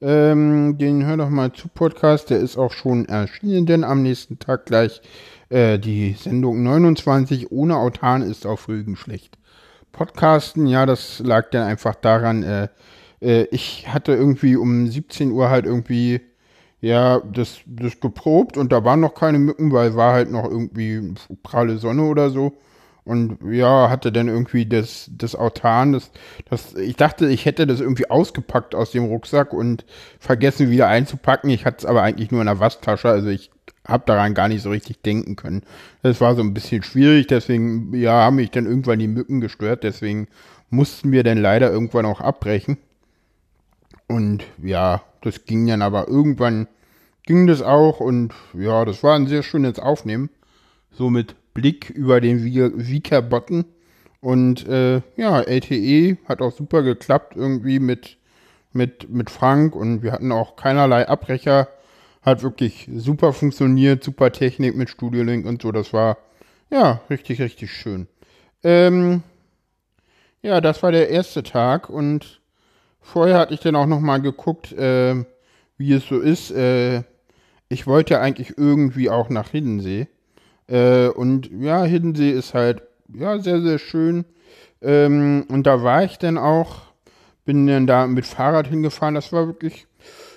Ähm, 0.00 0.78
den 0.78 1.04
Hör 1.04 1.18
doch 1.18 1.28
mal 1.28 1.52
zu 1.52 1.68
Podcast, 1.68 2.30
der 2.30 2.38
ist 2.38 2.56
auch 2.56 2.72
schon 2.72 3.04
erschienen, 3.04 3.66
denn 3.66 3.84
am 3.84 4.02
nächsten 4.02 4.38
Tag 4.38 4.64
gleich 4.64 5.02
äh, 5.50 5.78
die 5.78 6.14
Sendung 6.14 6.62
29 6.62 7.52
ohne 7.52 7.76
Autan 7.76 8.22
ist 8.22 8.46
auf 8.46 8.66
Rügen 8.66 8.96
schlecht. 8.96 9.36
Podcasten, 9.92 10.66
ja, 10.66 10.86
das 10.86 11.18
lag 11.18 11.50
dann 11.50 11.64
einfach 11.64 11.96
daran, 11.96 12.42
äh, 12.44 12.68
äh, 13.20 13.42
ich 13.50 13.88
hatte 13.88 14.14
irgendwie 14.14 14.56
um 14.56 14.86
17 14.86 15.32
Uhr 15.32 15.50
halt 15.50 15.66
irgendwie 15.66 16.22
ja, 16.80 17.20
das, 17.20 17.58
das 17.66 18.00
geprobt 18.00 18.56
und 18.56 18.72
da 18.72 18.84
waren 18.86 19.00
noch 19.00 19.12
keine 19.12 19.38
Mücken, 19.38 19.70
weil 19.70 19.96
war 19.96 20.14
halt 20.14 20.30
noch 20.30 20.50
irgendwie 20.50 21.12
pralle 21.42 21.76
Sonne 21.76 22.04
oder 22.04 22.30
so. 22.30 22.54
Und 23.04 23.38
ja, 23.50 23.90
hatte 23.90 24.12
dann 24.12 24.28
irgendwie 24.28 24.64
das, 24.64 25.10
das 25.12 25.34
Autan, 25.34 25.92
das, 25.92 26.12
das, 26.48 26.74
ich 26.74 26.94
dachte, 26.94 27.26
ich 27.28 27.46
hätte 27.46 27.66
das 27.66 27.80
irgendwie 27.80 28.08
ausgepackt 28.08 28.76
aus 28.76 28.92
dem 28.92 29.04
Rucksack 29.06 29.52
und 29.52 29.84
vergessen 30.20 30.70
wieder 30.70 30.86
einzupacken. 30.86 31.50
Ich 31.50 31.64
hatte 31.66 31.78
es 31.78 31.84
aber 31.84 32.02
eigentlich 32.02 32.30
nur 32.30 32.40
in 32.40 32.46
der 32.46 32.60
Waschtasche, 32.60 33.08
also 33.08 33.28
ich 33.28 33.50
habe 33.86 34.04
daran 34.06 34.34
gar 34.34 34.46
nicht 34.46 34.62
so 34.62 34.70
richtig 34.70 35.02
denken 35.02 35.34
können. 35.34 35.62
Das 36.02 36.20
war 36.20 36.36
so 36.36 36.42
ein 36.42 36.54
bisschen 36.54 36.84
schwierig, 36.84 37.26
deswegen, 37.26 37.92
ja, 37.92 38.12
haben 38.12 38.36
mich 38.36 38.52
dann 38.52 38.66
irgendwann 38.66 39.00
die 39.00 39.08
Mücken 39.08 39.40
gestört, 39.40 39.82
deswegen 39.82 40.28
mussten 40.70 41.10
wir 41.10 41.24
dann 41.24 41.38
leider 41.38 41.72
irgendwann 41.72 42.06
auch 42.06 42.20
abbrechen. 42.20 42.78
Und 44.06 44.44
ja, 44.62 45.02
das 45.22 45.44
ging 45.44 45.66
dann 45.66 45.82
aber 45.82 46.06
irgendwann 46.06 46.68
ging 47.24 47.46
das 47.46 47.62
auch 47.62 48.00
und 48.00 48.32
ja, 48.54 48.84
das 48.84 49.02
war 49.02 49.14
ein 49.14 49.26
sehr 49.26 49.42
schönes 49.42 49.78
Aufnehmen. 49.78 50.30
So 50.90 51.10
mit 51.10 51.34
Blick 51.54 51.90
über 51.90 52.20
den 52.20 52.44
Vika-Button. 52.44 53.64
Und 54.20 54.66
äh, 54.68 55.02
ja, 55.16 55.40
LTE 55.40 56.16
hat 56.28 56.40
auch 56.40 56.52
super 56.52 56.82
geklappt 56.82 57.34
irgendwie 57.36 57.80
mit, 57.80 58.18
mit, 58.72 59.10
mit 59.10 59.30
Frank 59.30 59.74
und 59.74 60.02
wir 60.02 60.12
hatten 60.12 60.30
auch 60.32 60.56
keinerlei 60.56 61.08
Abbrecher. 61.08 61.68
Hat 62.22 62.44
wirklich 62.44 62.88
super 62.94 63.32
funktioniert, 63.32 64.04
super 64.04 64.30
Technik 64.30 64.76
mit 64.76 64.90
Studio 64.90 65.24
Link 65.24 65.44
und 65.44 65.60
so. 65.60 65.72
Das 65.72 65.92
war 65.92 66.18
ja 66.70 67.00
richtig, 67.10 67.40
richtig 67.40 67.72
schön. 67.72 68.06
Ähm, 68.62 69.24
ja, 70.40 70.60
das 70.60 70.82
war 70.84 70.92
der 70.92 71.10
erste 71.10 71.42
Tag 71.42 71.90
und 71.90 72.40
vorher 73.00 73.38
hatte 73.38 73.54
ich 73.54 73.60
dann 73.60 73.74
auch 73.74 73.86
nochmal 73.86 74.22
geguckt, 74.22 74.72
äh, 74.72 75.24
wie 75.78 75.92
es 75.92 76.06
so 76.06 76.20
ist. 76.20 76.52
Äh, 76.52 77.02
ich 77.68 77.86
wollte 77.86 78.20
eigentlich 78.20 78.56
irgendwie 78.56 79.10
auch 79.10 79.30
nach 79.30 79.50
Hiddensee. 79.50 80.06
Äh, 80.68 81.08
und 81.08 81.50
ja, 81.60 81.84
Hiddensee 81.84 82.30
ist 82.30 82.54
halt 82.54 82.82
ja 83.14 83.38
sehr, 83.38 83.60
sehr 83.60 83.78
schön. 83.78 84.24
Ähm, 84.80 85.44
und 85.48 85.66
da 85.66 85.82
war 85.82 86.04
ich 86.04 86.18
dann 86.18 86.38
auch, 86.38 86.82
bin 87.44 87.66
dann 87.66 87.86
da 87.86 88.06
mit 88.06 88.26
Fahrrad 88.26 88.66
hingefahren. 88.66 89.14
Das 89.14 89.32
war 89.32 89.46
wirklich, 89.46 89.86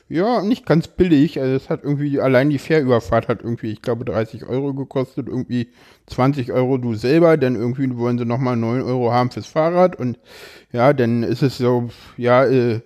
ja, 0.08 0.42
nicht 0.42 0.66
ganz 0.66 0.88
billig. 0.88 1.40
Also 1.40 1.56
es 1.56 1.70
hat 1.70 1.84
irgendwie, 1.84 2.20
allein 2.20 2.50
die 2.50 2.60
Fährüberfahrt 2.60 3.28
hat 3.28 3.42
irgendwie, 3.42 3.72
ich 3.72 3.82
glaube, 3.82 4.06
30 4.06 4.46
Euro 4.46 4.74
gekostet. 4.74 5.28
Irgendwie 5.28 5.70
20 6.08 6.52
Euro 6.52 6.78
du 6.78 6.94
selber, 6.94 7.38
denn 7.38 7.56
irgendwie 7.56 7.98
wollen 7.98 8.20
sie 8.20 8.26
nochmal 8.26 8.56
9 8.56 8.82
Euro 8.84 9.12
haben 9.12 9.32
fürs 9.32 9.48
Fahrrad. 9.48 9.96
Und 9.96 10.20
ja, 10.72 10.94
dann 10.94 11.24
ist 11.24 11.42
es 11.42 11.58
so, 11.58 11.90
ja, 12.18 12.46
äh, 12.46 12.82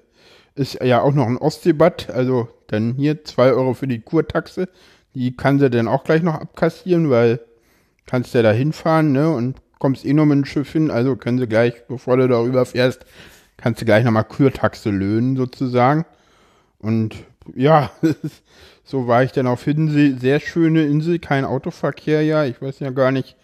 ist 0.55 0.81
ja 0.84 1.01
auch 1.01 1.13
noch 1.13 1.27
ein 1.27 1.38
Ostseebad. 1.38 2.10
Also 2.10 2.48
dann 2.67 2.93
hier 2.96 3.24
2 3.24 3.51
Euro 3.51 3.74
für 3.74 3.88
die 3.88 4.00
Kurtaxe. 4.00 4.69
Die 5.16 5.36
kann 5.36 5.60
sie 5.60 5.70
dann 5.70 5.88
auch 5.88 6.04
gleich 6.04 6.22
noch 6.22 6.36
abkassieren, 6.36 7.10
weil 7.10 7.39
kannst 8.06 8.34
ja 8.34 8.42
da 8.42 8.51
hinfahren, 8.51 9.12
ne, 9.12 9.30
und 9.30 9.58
kommst 9.80 10.06
eh 10.06 10.13
nur 10.13 10.25
mit 10.25 10.38
dem 10.38 10.46
Schiff 10.46 10.72
hin, 10.72 10.92
also 10.92 11.16
können 11.16 11.39
sie 11.39 11.48
gleich, 11.48 11.88
bevor 11.88 12.18
du 12.18 12.28
darüber 12.28 12.66
fährst, 12.66 13.06
kannst 13.58 13.82
du 13.82 13.86
gleich 13.86 14.04
nochmal 14.04 14.25
Kürtaxe 14.25 14.89
löhnen, 14.89 15.36
sozusagen. 15.36 16.06
Und 16.80 17.16
ja, 17.56 17.92
so 18.84 19.08
war 19.08 19.24
ich 19.24 19.32
dann 19.32 19.48
auf 19.48 19.63
Hiddensee. 19.63 20.16
Sehr 20.20 20.39
schöne 20.39 20.84
Insel, 20.86 21.20
kein 21.20 21.46
Autoverkehr, 21.46 22.22
ja. 22.24 22.46
Ich 22.46 22.62
weiß 22.62 22.80
ja 22.80 22.89
gar 22.92 23.12
nicht, 23.12 23.36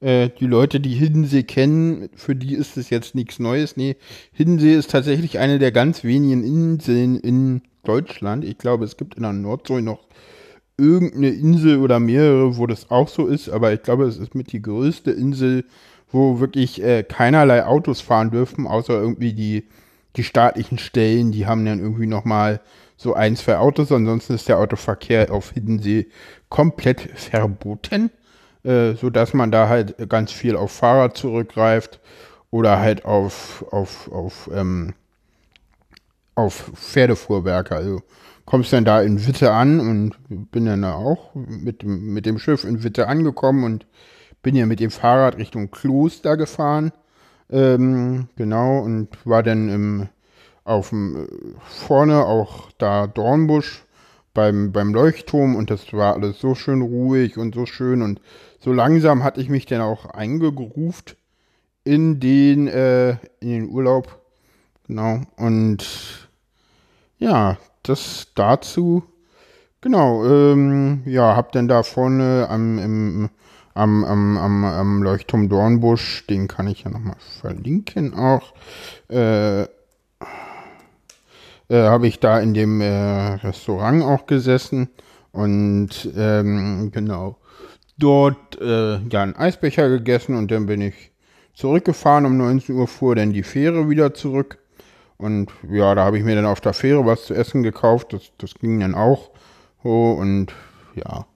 äh, 0.00 0.30
die 0.38 0.46
Leute, 0.46 0.80
die 0.80 0.94
Hiddensee 0.94 1.42
kennen, 1.42 2.08
für 2.14 2.34
die 2.34 2.54
ist 2.54 2.76
es 2.76 2.90
jetzt 2.90 3.14
nichts 3.14 3.38
Neues. 3.38 3.76
Nee, 3.76 3.96
Hiddensee 4.32 4.74
ist 4.74 4.90
tatsächlich 4.90 5.38
eine 5.38 5.58
der 5.58 5.72
ganz 5.72 6.04
wenigen 6.04 6.42
Inseln 6.42 7.18
in 7.18 7.62
Deutschland. 7.84 8.44
Ich 8.44 8.58
glaube, 8.58 8.84
es 8.84 8.96
gibt 8.96 9.14
in 9.14 9.22
der 9.22 9.32
Nordsee 9.32 9.80
noch 9.80 10.00
irgendeine 10.80 11.30
Insel 11.30 11.78
oder 11.78 12.00
mehrere, 12.00 12.56
wo 12.56 12.66
das 12.66 12.90
auch 12.90 13.08
so 13.08 13.26
ist, 13.26 13.48
aber 13.48 13.72
ich 13.72 13.82
glaube, 13.82 14.04
es 14.04 14.16
ist 14.18 14.34
mit 14.34 14.52
die 14.52 14.62
größte 14.62 15.10
Insel, 15.10 15.64
wo 16.10 16.40
wirklich 16.40 16.82
äh, 16.82 17.02
keinerlei 17.02 17.64
Autos 17.64 18.00
fahren 18.00 18.30
dürfen, 18.30 18.66
außer 18.66 18.94
irgendwie 18.94 19.32
die 19.32 19.64
die 20.16 20.24
staatlichen 20.24 20.78
Stellen, 20.78 21.32
die 21.32 21.46
haben 21.46 21.64
dann 21.64 21.80
irgendwie 21.80 22.06
nochmal 22.06 22.60
so 22.96 23.14
ein, 23.14 23.36
zwei 23.36 23.56
Autos, 23.58 23.92
ansonsten 23.92 24.34
ist 24.34 24.48
der 24.48 24.58
Autoverkehr 24.58 25.32
auf 25.32 25.52
Hiddensee 25.52 26.08
komplett 26.48 27.00
verboten, 27.14 28.10
äh, 28.62 28.94
sodass 28.94 29.32
man 29.32 29.50
da 29.50 29.68
halt 29.68 30.08
ganz 30.08 30.32
viel 30.32 30.56
auf 30.56 30.72
Fahrrad 30.72 31.16
zurückgreift 31.16 32.00
oder 32.50 32.80
halt 32.80 33.04
auf, 33.04 33.64
auf, 33.70 34.10
auf, 34.12 34.50
ähm, 34.52 34.94
auf 36.34 36.72
Pferdefuhrwerke. 36.74 37.76
Also 37.76 38.02
kommst 38.50 38.72
dann 38.72 38.84
da 38.84 39.00
in 39.00 39.28
Witte 39.28 39.52
an 39.52 39.78
und 39.78 40.50
bin 40.50 40.66
dann 40.66 40.82
auch 40.82 41.32
mit 41.36 41.82
dem, 41.82 42.12
mit 42.12 42.26
dem 42.26 42.40
Schiff 42.40 42.64
in 42.64 42.82
Witte 42.82 43.06
angekommen 43.06 43.62
und 43.62 43.86
bin 44.42 44.56
ja 44.56 44.66
mit 44.66 44.80
dem 44.80 44.90
Fahrrad 44.90 45.38
Richtung 45.38 45.70
Kloster 45.70 46.36
gefahren. 46.36 46.90
Ähm, 47.48 48.26
genau, 48.34 48.80
und 48.80 49.08
war 49.24 49.44
dann 49.44 49.68
im, 49.68 50.08
auf 50.64 50.88
dem, 50.88 51.28
vorne 51.60 52.26
auch 52.26 52.72
da 52.76 53.06
Dornbusch 53.06 53.84
beim, 54.34 54.72
beim 54.72 54.92
Leuchtturm 54.92 55.54
und 55.54 55.70
das 55.70 55.92
war 55.92 56.14
alles 56.14 56.40
so 56.40 56.56
schön 56.56 56.82
ruhig 56.82 57.38
und 57.38 57.54
so 57.54 57.66
schön 57.66 58.02
und 58.02 58.20
so 58.58 58.72
langsam 58.72 59.22
hatte 59.22 59.40
ich 59.40 59.48
mich 59.48 59.66
dann 59.66 59.80
auch 59.80 60.06
eingegruft 60.06 61.16
in 61.84 62.18
den, 62.18 62.66
äh, 62.66 63.10
in 63.38 63.48
den 63.48 63.68
Urlaub. 63.68 64.20
Genau, 64.88 65.20
und 65.36 66.28
ja, 67.20 67.56
das 67.82 68.28
dazu. 68.34 69.02
Genau, 69.80 70.24
ähm, 70.26 71.02
ja, 71.06 71.36
hab 71.36 71.52
dann 71.52 71.68
da 71.68 71.82
vorne 71.82 72.46
am, 72.50 72.78
im, 72.78 73.30
am, 73.74 74.04
am, 74.04 74.36
am, 74.36 74.64
am 74.64 75.02
Leuchtturm 75.02 75.48
Dornbusch, 75.48 76.26
den 76.26 76.48
kann 76.48 76.66
ich 76.66 76.82
ja 76.82 76.90
nochmal 76.90 77.16
verlinken 77.40 78.14
auch, 78.14 78.52
äh, 79.08 79.62
äh, 79.62 79.68
habe 81.70 82.08
ich 82.08 82.20
da 82.20 82.40
in 82.40 82.52
dem 82.52 82.80
äh, 82.80 83.34
Restaurant 83.34 84.02
auch 84.02 84.26
gesessen 84.26 84.90
und 85.32 86.10
ähm, 86.14 86.90
genau 86.92 87.38
dort 87.96 88.60
äh, 88.60 88.98
ja 88.98 89.22
einen 89.22 89.36
Eisbecher 89.36 89.88
gegessen 89.88 90.34
und 90.34 90.50
dann 90.50 90.66
bin 90.66 90.80
ich 90.80 91.12
zurückgefahren. 91.54 92.26
Um 92.26 92.36
19 92.36 92.74
Uhr 92.74 92.88
fuhr 92.88 93.14
dann 93.14 93.32
die 93.32 93.42
Fähre 93.42 93.88
wieder 93.88 94.14
zurück 94.14 94.58
und 95.20 95.50
ja, 95.70 95.94
da 95.94 96.04
habe 96.04 96.18
ich 96.18 96.24
mir 96.24 96.34
dann 96.34 96.46
auf 96.46 96.60
der 96.60 96.72
Fähre 96.72 97.04
was 97.06 97.24
zu 97.24 97.34
essen 97.34 97.62
gekauft. 97.62 98.12
Das, 98.12 98.32
das 98.38 98.54
ging 98.54 98.80
dann 98.80 98.94
auch 98.94 99.30
so 99.82 100.12
und 100.12 100.54
ja, 100.94 101.26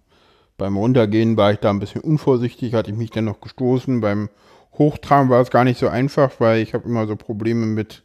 beim 0.57 0.76
Runtergehen 0.76 1.37
war 1.37 1.53
ich 1.53 1.59
da 1.59 1.71
ein 1.71 1.81
bisschen 1.81 2.00
unvorsichtig, 2.00 2.75
hatte 2.75 2.91
ich 2.91 2.97
mich 2.97 3.11
dann 3.11 3.25
noch 3.25 3.41
gestoßen. 3.41 4.00
Beim 4.00 4.29
Hochtragen 4.79 5.31
war 5.31 5.41
es 5.41 5.50
gar 5.50 5.64
nicht 5.64 5.79
so 5.79 5.88
einfach, 5.88 6.33
weil 6.38 6.62
ich 6.62 6.75
habe 6.75 6.88
immer 6.88 7.07
so 7.07 7.17
Probleme 7.17 7.67
mit, 7.67 8.03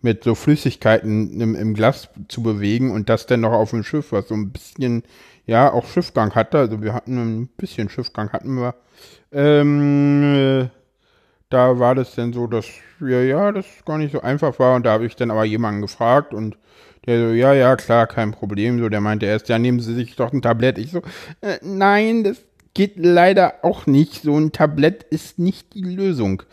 mit 0.00 0.24
so 0.24 0.34
Flüssigkeiten 0.34 1.40
im, 1.40 1.54
im 1.54 1.74
Glas 1.74 2.08
zu 2.28 2.42
bewegen 2.42 2.90
und 2.90 3.08
das 3.08 3.26
dann 3.26 3.40
noch 3.40 3.52
auf 3.52 3.70
dem 3.70 3.84
Schiff, 3.84 4.12
was 4.12 4.28
so 4.28 4.34
ein 4.34 4.50
bisschen, 4.50 5.02
ja, 5.46 5.72
auch 5.72 5.86
Schiffgang 5.86 6.34
hatte. 6.34 6.58
Also 6.58 6.82
wir 6.82 6.92
hatten 6.92 7.18
ein 7.18 7.48
bisschen 7.48 7.88
Schiffgang 7.88 8.32
hatten 8.32 8.56
wir. 8.56 8.74
Ähm, 9.32 10.70
da 11.52 11.78
war 11.78 11.94
das 11.94 12.14
dann 12.14 12.32
so, 12.32 12.46
dass 12.46 12.66
ja, 13.00 13.20
ja, 13.20 13.52
das 13.52 13.66
gar 13.84 13.98
nicht 13.98 14.12
so 14.12 14.20
einfach 14.20 14.58
war 14.58 14.76
und 14.76 14.86
da 14.86 14.92
habe 14.92 15.06
ich 15.06 15.16
dann 15.16 15.30
aber 15.30 15.44
jemanden 15.44 15.82
gefragt 15.82 16.34
und 16.34 16.56
der 17.06 17.18
so, 17.18 17.34
ja, 17.34 17.52
ja, 17.52 17.74
klar, 17.76 18.06
kein 18.06 18.30
Problem. 18.30 18.78
So, 18.78 18.88
der 18.88 19.00
meinte 19.00 19.26
erst, 19.26 19.48
ja, 19.48 19.58
nehmen 19.58 19.80
Sie 19.80 19.94
sich 19.94 20.14
doch 20.14 20.32
ein 20.32 20.40
Tablett. 20.40 20.78
Ich 20.78 20.92
so, 20.92 21.02
äh, 21.40 21.58
nein, 21.60 22.22
das 22.22 22.44
geht 22.74 22.94
leider 22.96 23.54
auch 23.62 23.86
nicht. 23.86 24.22
So 24.22 24.36
ein 24.38 24.52
Tablett 24.52 25.02
ist 25.04 25.38
nicht 25.38 25.74
die 25.74 25.82
Lösung. 25.82 26.44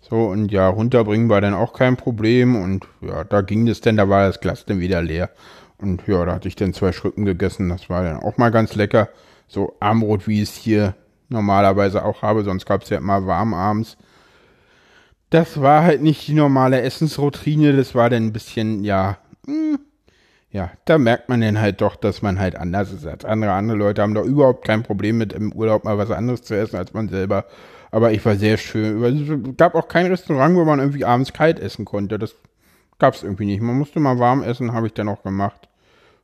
So, 0.00 0.28
und 0.28 0.50
ja, 0.50 0.68
runterbringen 0.68 1.28
war 1.28 1.42
dann 1.42 1.52
auch 1.52 1.74
kein 1.74 1.96
Problem. 1.96 2.56
Und 2.56 2.86
ja, 3.02 3.24
da 3.24 3.42
ging 3.42 3.68
es 3.68 3.82
denn, 3.82 3.98
da 3.98 4.08
war 4.08 4.26
das 4.26 4.40
Glas 4.40 4.64
dann 4.64 4.80
wieder 4.80 5.02
leer. 5.02 5.30
Und 5.76 6.06
ja, 6.06 6.24
da 6.24 6.34
hatte 6.34 6.48
ich 6.48 6.56
dann 6.56 6.72
zwei 6.72 6.92
Schrücken 6.92 7.24
gegessen. 7.26 7.68
Das 7.68 7.90
war 7.90 8.02
dann 8.02 8.20
auch 8.20 8.38
mal 8.38 8.50
ganz 8.50 8.74
lecker. 8.74 9.10
So 9.46 9.76
Armbrot, 9.78 10.26
wie 10.26 10.42
ich 10.42 10.48
es 10.48 10.54
hier 10.56 10.94
normalerweise 11.28 12.04
auch 12.04 12.22
habe. 12.22 12.44
Sonst 12.44 12.64
gab 12.64 12.82
es 12.82 12.88
ja 12.88 12.96
immer 12.96 13.26
warm 13.26 13.52
abends. 13.52 13.98
Das 15.30 15.60
war 15.60 15.82
halt 15.82 16.02
nicht 16.02 16.26
die 16.28 16.34
normale 16.34 16.80
Essensroutine. 16.80 17.76
Das 17.76 17.94
war 17.94 18.10
dann 18.10 18.26
ein 18.26 18.32
bisschen, 18.32 18.84
ja, 18.84 19.18
mh, 19.46 19.54
hm, 19.54 19.78
ja, 20.50 20.70
da 20.86 20.96
merkt 20.96 21.28
man 21.28 21.42
dann 21.42 21.60
halt 21.60 21.80
doch, 21.82 21.96
dass 21.96 22.22
man 22.22 22.38
halt 22.38 22.56
anders 22.56 22.92
ist 22.92 23.06
als 23.06 23.24
andere. 23.24 23.52
Andere 23.52 23.76
Leute 23.76 24.02
haben 24.02 24.14
da 24.14 24.22
überhaupt 24.22 24.64
kein 24.64 24.82
Problem 24.82 25.18
mit, 25.18 25.32
im 25.34 25.52
Urlaub 25.52 25.84
mal 25.84 25.98
was 25.98 26.10
anderes 26.10 26.42
zu 26.42 26.54
essen 26.54 26.76
als 26.76 26.94
man 26.94 27.08
selber. 27.08 27.44
Aber 27.90 28.12
ich 28.12 28.24
war 28.24 28.36
sehr 28.36 28.56
schön. 28.56 29.02
Es 29.02 29.56
gab 29.56 29.74
auch 29.74 29.88
kein 29.88 30.06
Restaurant, 30.06 30.56
wo 30.56 30.64
man 30.64 30.78
irgendwie 30.78 31.04
abends 31.04 31.32
kalt 31.32 31.60
essen 31.60 31.84
konnte. 31.84 32.18
Das 32.18 32.34
gab 32.98 33.14
es 33.14 33.22
irgendwie 33.22 33.46
nicht. 33.46 33.60
Man 33.60 33.78
musste 33.78 34.00
mal 34.00 34.18
warm 34.18 34.42
essen, 34.42 34.72
habe 34.72 34.86
ich 34.86 34.94
dann 34.94 35.08
auch 35.08 35.22
gemacht. 35.22 35.68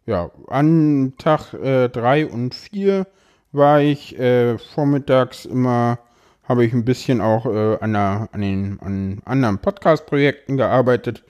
Ja, 0.06 0.30
an 0.48 1.14
Tag 1.18 1.52
3 1.52 2.20
äh, 2.20 2.24
und 2.24 2.54
4 2.54 3.06
war 3.52 3.80
ich 3.80 4.18
äh, 4.18 4.58
vormittags 4.58 5.44
immer, 5.44 5.98
habe 6.48 6.64
ich 6.64 6.72
ein 6.72 6.84
bisschen 6.84 7.20
auch 7.20 7.46
äh, 7.46 7.78
an, 7.80 7.92
der, 7.92 8.28
an, 8.32 8.40
den 8.40 8.78
an 8.80 9.22
anderen 9.24 9.58
Podcast-Projekten 9.58 10.56
gearbeitet. 10.56 11.24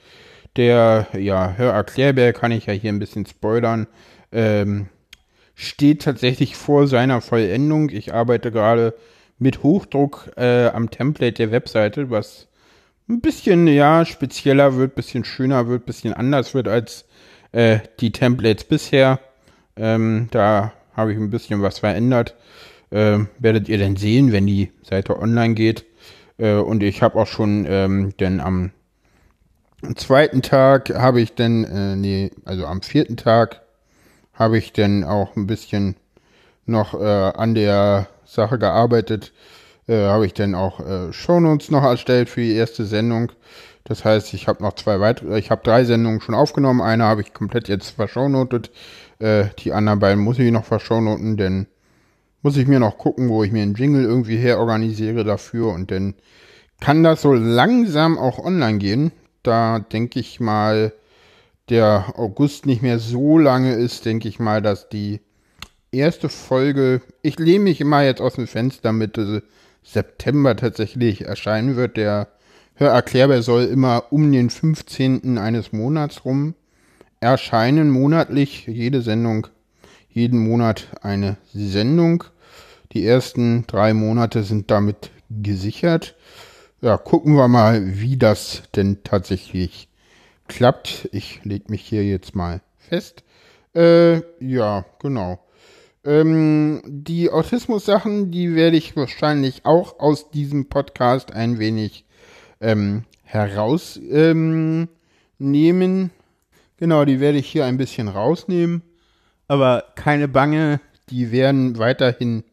Der, 0.57 1.09
ja, 1.19 1.55
Hör 1.57 1.73
Erklärbär 1.73 2.33
kann 2.33 2.53
ich 2.53 2.67
ja 2.67 2.73
hier 2.73 2.93
ein 2.93 2.99
bisschen 2.99 3.27
spoilern, 3.27 3.87
ähm, 4.33 4.89
steht 5.55 6.03
tatsächlich 6.03 6.57
vor 6.57 6.87
seiner 6.87 7.21
Vollendung. 7.21 7.91
Ich 7.91 8.15
arbeite 8.15 8.53
gerade 8.53 8.95
mit 9.39 9.63
Hochdruck 9.63 10.31
äh, 10.37 10.69
am 10.69 10.91
Template 10.91 11.35
der 11.35 11.51
Webseite, 11.51 12.11
was 12.11 12.49
ein 13.09 13.21
bisschen, 13.21 13.67
ja, 13.67 14.05
spezieller 14.05 14.77
wird, 14.77 14.95
bisschen 14.95 15.25
schöner 15.25 15.69
wird, 15.69 15.87
bisschen 15.87 16.15
anders 16.15 16.55
wird 16.55 16.69
als 16.69 17.05
äh, 17.53 17.81
die 18.01 18.13
Templates 18.13 18.65
bisher. 18.65 19.21
Ähm, 19.77 20.29
da 20.31 20.73
habe 20.97 21.13
ich 21.13 21.19
ein 21.19 21.31
bisschen 21.31 21.63
was 21.63 21.81
verändert. 21.81 22.35
Äh, 22.95 23.27
werdet 23.41 23.69
ihr 23.69 23.79
dann 23.79 23.97
sehen, 23.97 24.31
wenn 24.31 24.47
die 24.47 24.71
Seite 24.83 25.19
online 25.19 25.55
geht. 25.55 25.85
Äh, 26.39 26.55
und 26.55 26.85
ich 26.85 27.03
habe 27.03 27.19
auch 27.21 27.27
schon 27.27 27.67
ähm, 27.69 28.17
denn 28.21 28.39
am 28.39 28.71
zweiten 29.97 30.43
Tag 30.43 30.91
habe 30.91 31.21
ich 31.21 31.35
dann, 31.35 31.65
äh, 31.65 31.97
nee, 31.97 32.31
also 32.45 32.67
am 32.67 32.83
vierten 32.83 33.17
Tag 33.17 33.63
habe 34.33 34.59
ich 34.59 34.73
dann 34.73 35.03
auch 35.03 35.35
ein 35.35 35.49
bisschen 35.49 35.97
noch 36.67 36.95
äh, 36.95 37.05
an 37.05 37.57
der 37.57 38.07
Sache 38.25 38.61
gearbeitet. 38.61 39.33
Äh, 39.89 40.07
habe 40.07 40.27
ich 40.27 40.33
dann 40.35 40.55
auch 40.55 40.79
äh, 40.79 41.13
Shownotes 41.13 41.73
noch 41.73 41.83
erstellt 41.83 42.29
für 42.29 42.43
die 42.43 42.55
erste 42.55 42.85
Sendung. 42.85 43.33
Das 43.83 44.05
heißt, 44.05 44.35
ich 44.35 44.47
habe 44.47 44.63
noch 44.63 44.75
zwei 44.75 45.01
weitere, 45.01 45.37
ich 45.37 45.51
habe 45.51 45.65
drei 45.65 45.85
Sendungen 45.85 46.21
schon 46.21 46.37
aufgenommen. 46.37 46.81
Eine 46.81 47.05
habe 47.05 47.23
ich 47.23 47.35
komplett 47.35 47.69
jetzt 47.69 47.91
verschaunotet. 47.91 48.71
Äh, 49.19 49.47
die 49.59 49.73
anderen 49.73 49.99
beiden 49.99 50.23
muss 50.23 50.39
ich 50.39 50.53
noch 50.53 50.65
verschaunoten, 50.65 51.37
denn 51.37 51.67
muss 52.45 52.57
ich 52.57 52.69
mir 52.69 52.79
noch 52.79 52.99
gucken, 52.99 53.29
wo 53.29 53.43
ich 53.43 53.51
mir 53.51 53.63
einen 53.63 53.75
Jingle 53.75 54.05
irgendwie 54.05 54.37
her 54.37 54.61
organisiere 54.61 55.25
dafür 55.25 55.73
und 55.73 55.91
dann 55.91 56.15
kann 56.81 57.03
das 57.03 57.23
so 57.23 57.33
langsam 57.33 58.19
auch 58.19 58.39
online 58.39 58.79
gehen 58.79 59.11
da 59.45 59.79
denke 59.79 60.19
ich 60.19 60.41
mal, 60.41 60.93
der 61.69 62.15
August 62.17 62.67
nicht 62.67 62.83
mehr 62.83 62.99
so 62.99 63.39
lange 63.39 63.75
ist, 63.75 64.05
denke 64.05 64.29
ich 64.29 64.41
mal, 64.41 64.61
dass 64.61 64.89
die 64.89 65.21
erste 65.93 66.29
Folge, 66.29 67.01
ich 67.23 67.39
lehne 67.39 67.65
mich 67.65 67.81
immer 67.81 68.03
jetzt 68.03 68.21
aus 68.21 68.35
dem 68.35 68.49
Fenster, 68.49 68.93
Mitte 68.93 69.45
September 69.83 70.57
tatsächlich 70.57 71.23
erscheinen 71.23 71.77
wird. 71.77 71.97
Der 71.97 72.29
Hörerklärbar 72.75 73.43
soll 73.43 73.65
immer 73.65 74.05
um 74.11 74.33
den 74.33 74.51
15. 74.51 75.39
eines 75.39 75.73
Monats 75.73 76.25
rum 76.25 76.55
erscheinen, 77.21 77.91
monatlich, 77.91 78.67
jede 78.67 79.01
Sendung, 79.01 79.47
jeden 80.09 80.39
Monat 80.39 80.89
eine 81.01 81.37
Sendung. 81.53 82.25
Die 82.95 83.05
ersten 83.05 83.67
drei 83.67 83.93
Monate 83.93 84.43
sind 84.43 84.71
damit 84.71 85.11
gesichert 85.31 86.15
ja, 86.85 86.99
gucken 86.99 87.35
wir 87.35 87.49
mal, 87.49 87.99
wie 87.99 88.19
das 88.19 88.65
denn 88.77 88.99
tatsächlich 89.05 89.89
klappt. 90.49 91.09
Ich 91.13 91.43
lege 91.43 91.71
mich 91.71 91.81
hier 91.81 92.05
jetzt 92.05 92.35
mal 92.35 92.61
fest. 92.77 93.25
Äh, 93.75 94.17
ja, 94.39 94.85
genau. 95.01 95.39
Ähm, 96.05 96.83
die 96.87 97.31
Autismus-Sachen, 97.31 98.31
die 98.31 98.55
werde 98.55 98.77
ich 98.77 98.95
wahrscheinlich 98.97 99.65
auch 99.65 99.99
aus 99.99 100.31
diesem 100.31 100.69
Podcast 100.69 101.33
ein 101.33 101.59
wenig 101.59 102.05
ähm, 102.61 103.05
herausnehmen. 103.23 104.91
Ähm, 105.41 106.11
genau, 106.77 107.07
die 107.07 107.19
werde 107.19 107.39
ich 107.39 107.47
hier 107.47 107.65
ein 107.65 107.79
bisschen 107.79 108.09
rausnehmen. 108.09 108.83
Aber 109.49 109.85
keine 109.95 110.29
Bange, 110.29 110.81
die 111.09 111.33
werden 111.33 111.79
weiterhin 111.79 112.45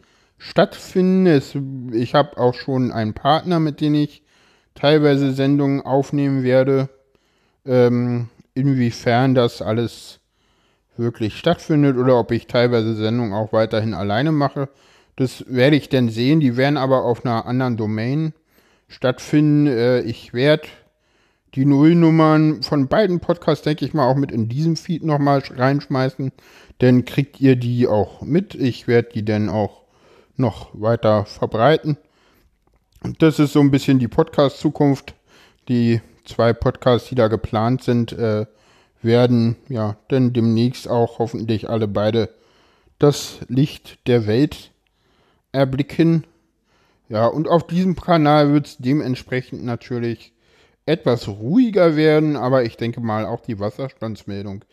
stattfinden. 0.41 1.27
Es, 1.27 1.55
ich 1.93 2.15
habe 2.15 2.38
auch 2.38 2.55
schon 2.55 2.91
einen 2.91 3.13
Partner, 3.13 3.60
mit 3.60 3.79
dem 3.79 3.93
ich 3.93 4.24
teilweise 4.74 5.31
Sendungen 5.33 5.81
aufnehmen 5.81 6.43
werde. 6.43 6.89
Ähm, 7.63 8.29
inwiefern 8.55 9.36
das 9.36 9.62
alles 9.62 10.19
wirklich 10.98 11.38
stattfindet 11.38 11.95
oder 11.95 12.17
ob 12.19 12.31
ich 12.31 12.48
teilweise 12.48 12.95
Sendungen 12.95 13.33
auch 13.33 13.53
weiterhin 13.53 13.93
alleine 13.93 14.31
mache. 14.31 14.69
Das 15.15 15.45
werde 15.48 15.75
ich 15.75 15.89
dann 15.89 16.10
sehen. 16.10 16.39
Die 16.39 16.57
werden 16.57 16.77
aber 16.77 17.05
auf 17.05 17.24
einer 17.24 17.45
anderen 17.45 17.77
Domain 17.77 18.33
stattfinden. 18.88 19.67
Äh, 19.67 20.01
ich 20.01 20.33
werde 20.33 20.67
die 21.53 21.65
Nullnummern 21.65 22.63
von 22.63 22.88
beiden 22.88 23.19
Podcasts, 23.19 23.63
denke 23.63 23.86
ich 23.86 23.93
mal, 23.93 24.07
auch 24.07 24.15
mit 24.15 24.31
in 24.31 24.50
diesem 24.50 24.75
Feed 24.75 25.03
nochmal 25.03 25.43
reinschmeißen. 25.55 26.31
Dann 26.79 27.05
kriegt 27.05 27.39
ihr 27.39 27.55
die 27.57 27.88
auch 27.88 28.24
mit. 28.24 28.55
Ich 28.55 28.88
werde 28.88 29.10
die 29.13 29.24
dann 29.24 29.48
auch 29.48 29.80
noch 30.41 30.69
weiter 30.74 31.25
verbreiten. 31.25 31.98
Das 33.19 33.39
ist 33.39 33.53
so 33.53 33.62
ein 33.62 33.71
bisschen 33.71 34.00
die 34.00 34.07
Podcast-Zukunft. 34.07 35.15
Die 35.67 36.01
zwei 36.25 36.53
Podcasts, 36.53 37.10
die 37.10 37.15
da 37.15 37.27
geplant 37.27 37.83
sind, 37.83 38.12
äh, 38.12 38.45
werden 39.01 39.55
ja 39.69 39.98
dann 40.10 40.33
demnächst 40.33 40.88
auch 40.89 41.19
hoffentlich 41.19 41.69
alle 41.69 41.88
beide 41.88 42.29
das 43.00 43.39
Licht 43.48 44.05
der 44.07 44.27
Welt 44.27 44.71
erblicken. 45.51 46.25
Ja, 47.10 47.27
und 47.27 47.48
auf 47.48 47.65
diesem 47.67 47.95
Kanal 47.95 48.53
wird 48.53 48.67
es 48.67 48.77
dementsprechend 48.77 49.63
natürlich 49.63 50.33
etwas 50.86 51.27
ruhiger 51.27 51.95
werden, 51.95 52.36
aber 52.36 52.63
ich 52.63 52.77
denke 52.77 53.01
mal 53.01 53.25
auch 53.25 53.41
die 53.41 53.60
Wasserstandsmeldung 53.60 54.65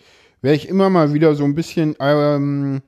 werde 0.43 0.57
ich 0.57 0.69
immer 0.69 0.91
mal 0.91 1.13
wieder 1.13 1.35
so 1.35 1.45
ein 1.45 1.55
bisschen 1.55 1.97
ähm, 2.01 2.83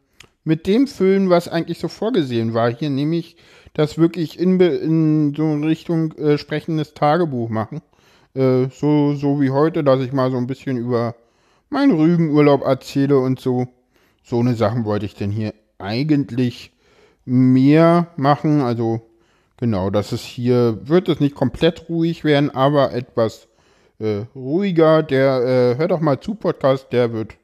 mit 0.45 0.67
dem 0.67 0.87
füllen, 0.87 1.31
was 1.31 1.49
eigentlich 1.49 1.79
so 1.79 1.89
vorgesehen 1.89 2.55
war. 2.55 2.73
Hier 2.73 2.91
nämlich 2.91 3.37
das 3.75 3.99
wirklich 3.99 4.39
in, 4.39 4.59
in 4.61 5.35
so 5.37 5.55
Richtung 5.55 6.13
äh, 6.13 6.39
sprechendes 6.39 6.95
Tagebuch 6.95 7.49
machen. 7.49 7.81
Äh, 8.35 8.67
so, 8.71 9.15
so 9.15 9.41
wie 9.41 9.51
heute, 9.51 9.85
dass 9.85 10.01
ich 10.01 10.13
mal 10.13 10.31
so 10.31 10.37
ein 10.37 10.47
bisschen 10.47 10.77
über 10.77 11.15
meinen 11.69 11.93
Rügenurlaub 11.93 12.63
erzähle 12.63 13.19
und 13.19 13.41
so. 13.41 13.69
So 14.23 14.41
eine 14.41 14.55
Sachen 14.55 14.85
wollte 14.85 15.07
ich 15.07 15.15
denn 15.15 15.31
hier 15.31 15.55
eigentlich 15.79 16.73
mehr 17.25 18.09
machen. 18.17 18.61
Also 18.61 19.03
genau, 19.57 19.91
dass 19.91 20.13
es 20.13 20.23
hier 20.23 20.79
wird 20.85 21.09
es 21.09 21.21
nicht 21.21 21.35
komplett 21.35 21.89
ruhig 21.89 22.25
werden, 22.25 22.51
aber 22.51 22.93
etwas 22.93 23.49
äh, 23.99 24.25
ruhiger. 24.35 25.03
Der 25.03 25.75
äh, 25.75 25.79
hört 25.79 25.91
doch 25.91 26.01
mal 26.01 26.21
zu 26.21 26.35
Podcast, 26.35 26.93
der 26.93 27.13
wird 27.13 27.37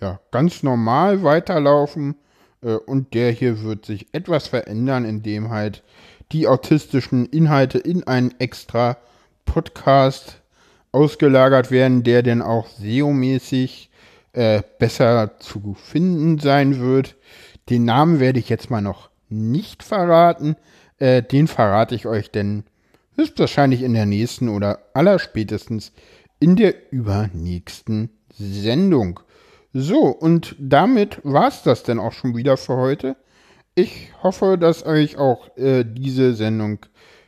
ja 0.00 0.20
ganz 0.30 0.62
normal 0.62 1.22
weiterlaufen 1.22 2.16
und 2.66 3.14
der 3.14 3.30
hier 3.30 3.62
wird 3.62 3.86
sich 3.86 4.06
etwas 4.12 4.48
verändern, 4.48 5.04
indem 5.04 5.50
halt 5.50 5.82
die 6.32 6.46
autistischen 6.46 7.26
Inhalte 7.26 7.78
in 7.78 8.06
einen 8.06 8.34
extra 8.38 8.98
Podcast 9.44 10.40
ausgelagert 10.92 11.70
werden, 11.70 12.02
der 12.02 12.22
denn 12.22 12.42
auch 12.42 12.68
SEO-mäßig 12.68 13.88
äh, 14.32 14.62
besser 14.78 15.38
zu 15.38 15.74
finden 15.74 16.38
sein 16.38 16.80
wird. 16.80 17.16
Den 17.68 17.84
Namen 17.84 18.20
werde 18.20 18.38
ich 18.38 18.48
jetzt 18.48 18.70
mal 18.70 18.80
noch 18.80 19.10
nicht 19.28 19.82
verraten. 19.82 20.56
Äh, 20.98 21.22
den 21.22 21.46
verrate 21.48 21.94
ich 21.94 22.06
euch 22.06 22.30
denn 22.30 22.64
höchstwahrscheinlich 23.16 23.82
in 23.82 23.94
der 23.94 24.06
nächsten 24.06 24.48
oder 24.48 24.80
allerspätestens 24.94 25.92
in 26.40 26.56
der 26.56 26.92
übernächsten 26.92 28.10
Sendung. 28.32 29.20
So, 29.72 30.06
und 30.06 30.56
damit 30.58 31.20
war 31.24 31.48
es 31.48 31.62
das 31.62 31.82
denn 31.82 31.98
auch 31.98 32.12
schon 32.12 32.36
wieder 32.36 32.56
für 32.56 32.76
heute. 32.76 33.16
Ich 33.74 34.10
hoffe, 34.22 34.56
dass 34.58 34.84
euch 34.84 35.18
auch 35.18 35.56
äh, 35.56 35.84
diese 35.84 36.34
Sendung 36.34 36.80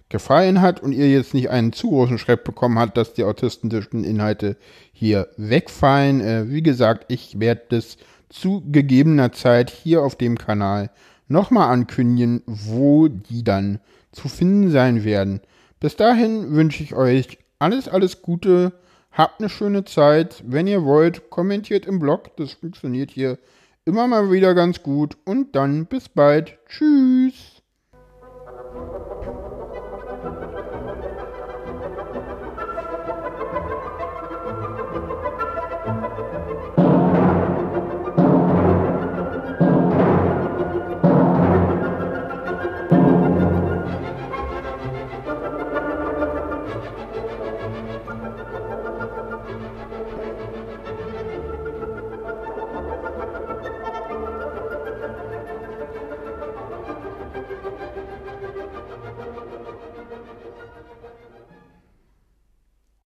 gefallen 0.08 0.60
hat 0.60 0.82
und 0.82 0.92
ihr 0.92 1.08
jetzt 1.08 1.34
nicht 1.34 1.50
einen 1.50 1.72
zu 1.72 1.90
großen 1.90 2.18
Schreck 2.18 2.42
bekommen 2.44 2.78
habt, 2.78 2.96
dass 2.96 3.14
die 3.14 3.24
autistischen 3.24 4.04
Inhalte 4.04 4.56
hier 4.92 5.28
wegfallen. 5.36 6.20
Äh, 6.20 6.50
wie 6.50 6.62
gesagt, 6.62 7.12
ich 7.12 7.38
werde 7.38 7.62
das 7.68 7.98
zu 8.28 8.62
gegebener 8.70 9.32
Zeit 9.32 9.70
hier 9.70 10.02
auf 10.02 10.16
dem 10.16 10.36
Kanal 10.36 10.90
nochmal 11.28 11.70
ankündigen, 11.70 12.42
wo 12.46 13.08
die 13.08 13.44
dann 13.44 13.80
zu 14.12 14.28
finden 14.28 14.70
sein 14.70 15.04
werden. 15.04 15.40
Bis 15.78 15.96
dahin 15.96 16.52
wünsche 16.52 16.82
ich 16.82 16.94
euch 16.94 17.38
alles, 17.58 17.88
alles 17.88 18.22
Gute. 18.22 18.72
Habt 19.20 19.38
eine 19.38 19.50
schöne 19.50 19.85
Zeit. 19.85 20.42
Wenn 20.46 20.66
ihr 20.66 20.83
wollt, 20.87 21.28
kommentiert 21.28 21.85
im 21.85 21.98
Blog. 21.98 22.35
Das 22.38 22.54
funktioniert 22.54 23.11
hier 23.11 23.37
immer 23.85 24.06
mal 24.06 24.33
wieder 24.33 24.54
ganz 24.54 24.83
gut. 24.83 25.18
Und 25.26 25.54
dann 25.54 25.85
bis 25.85 26.09
bald. 26.09 26.56
Tschüss. 26.66 27.49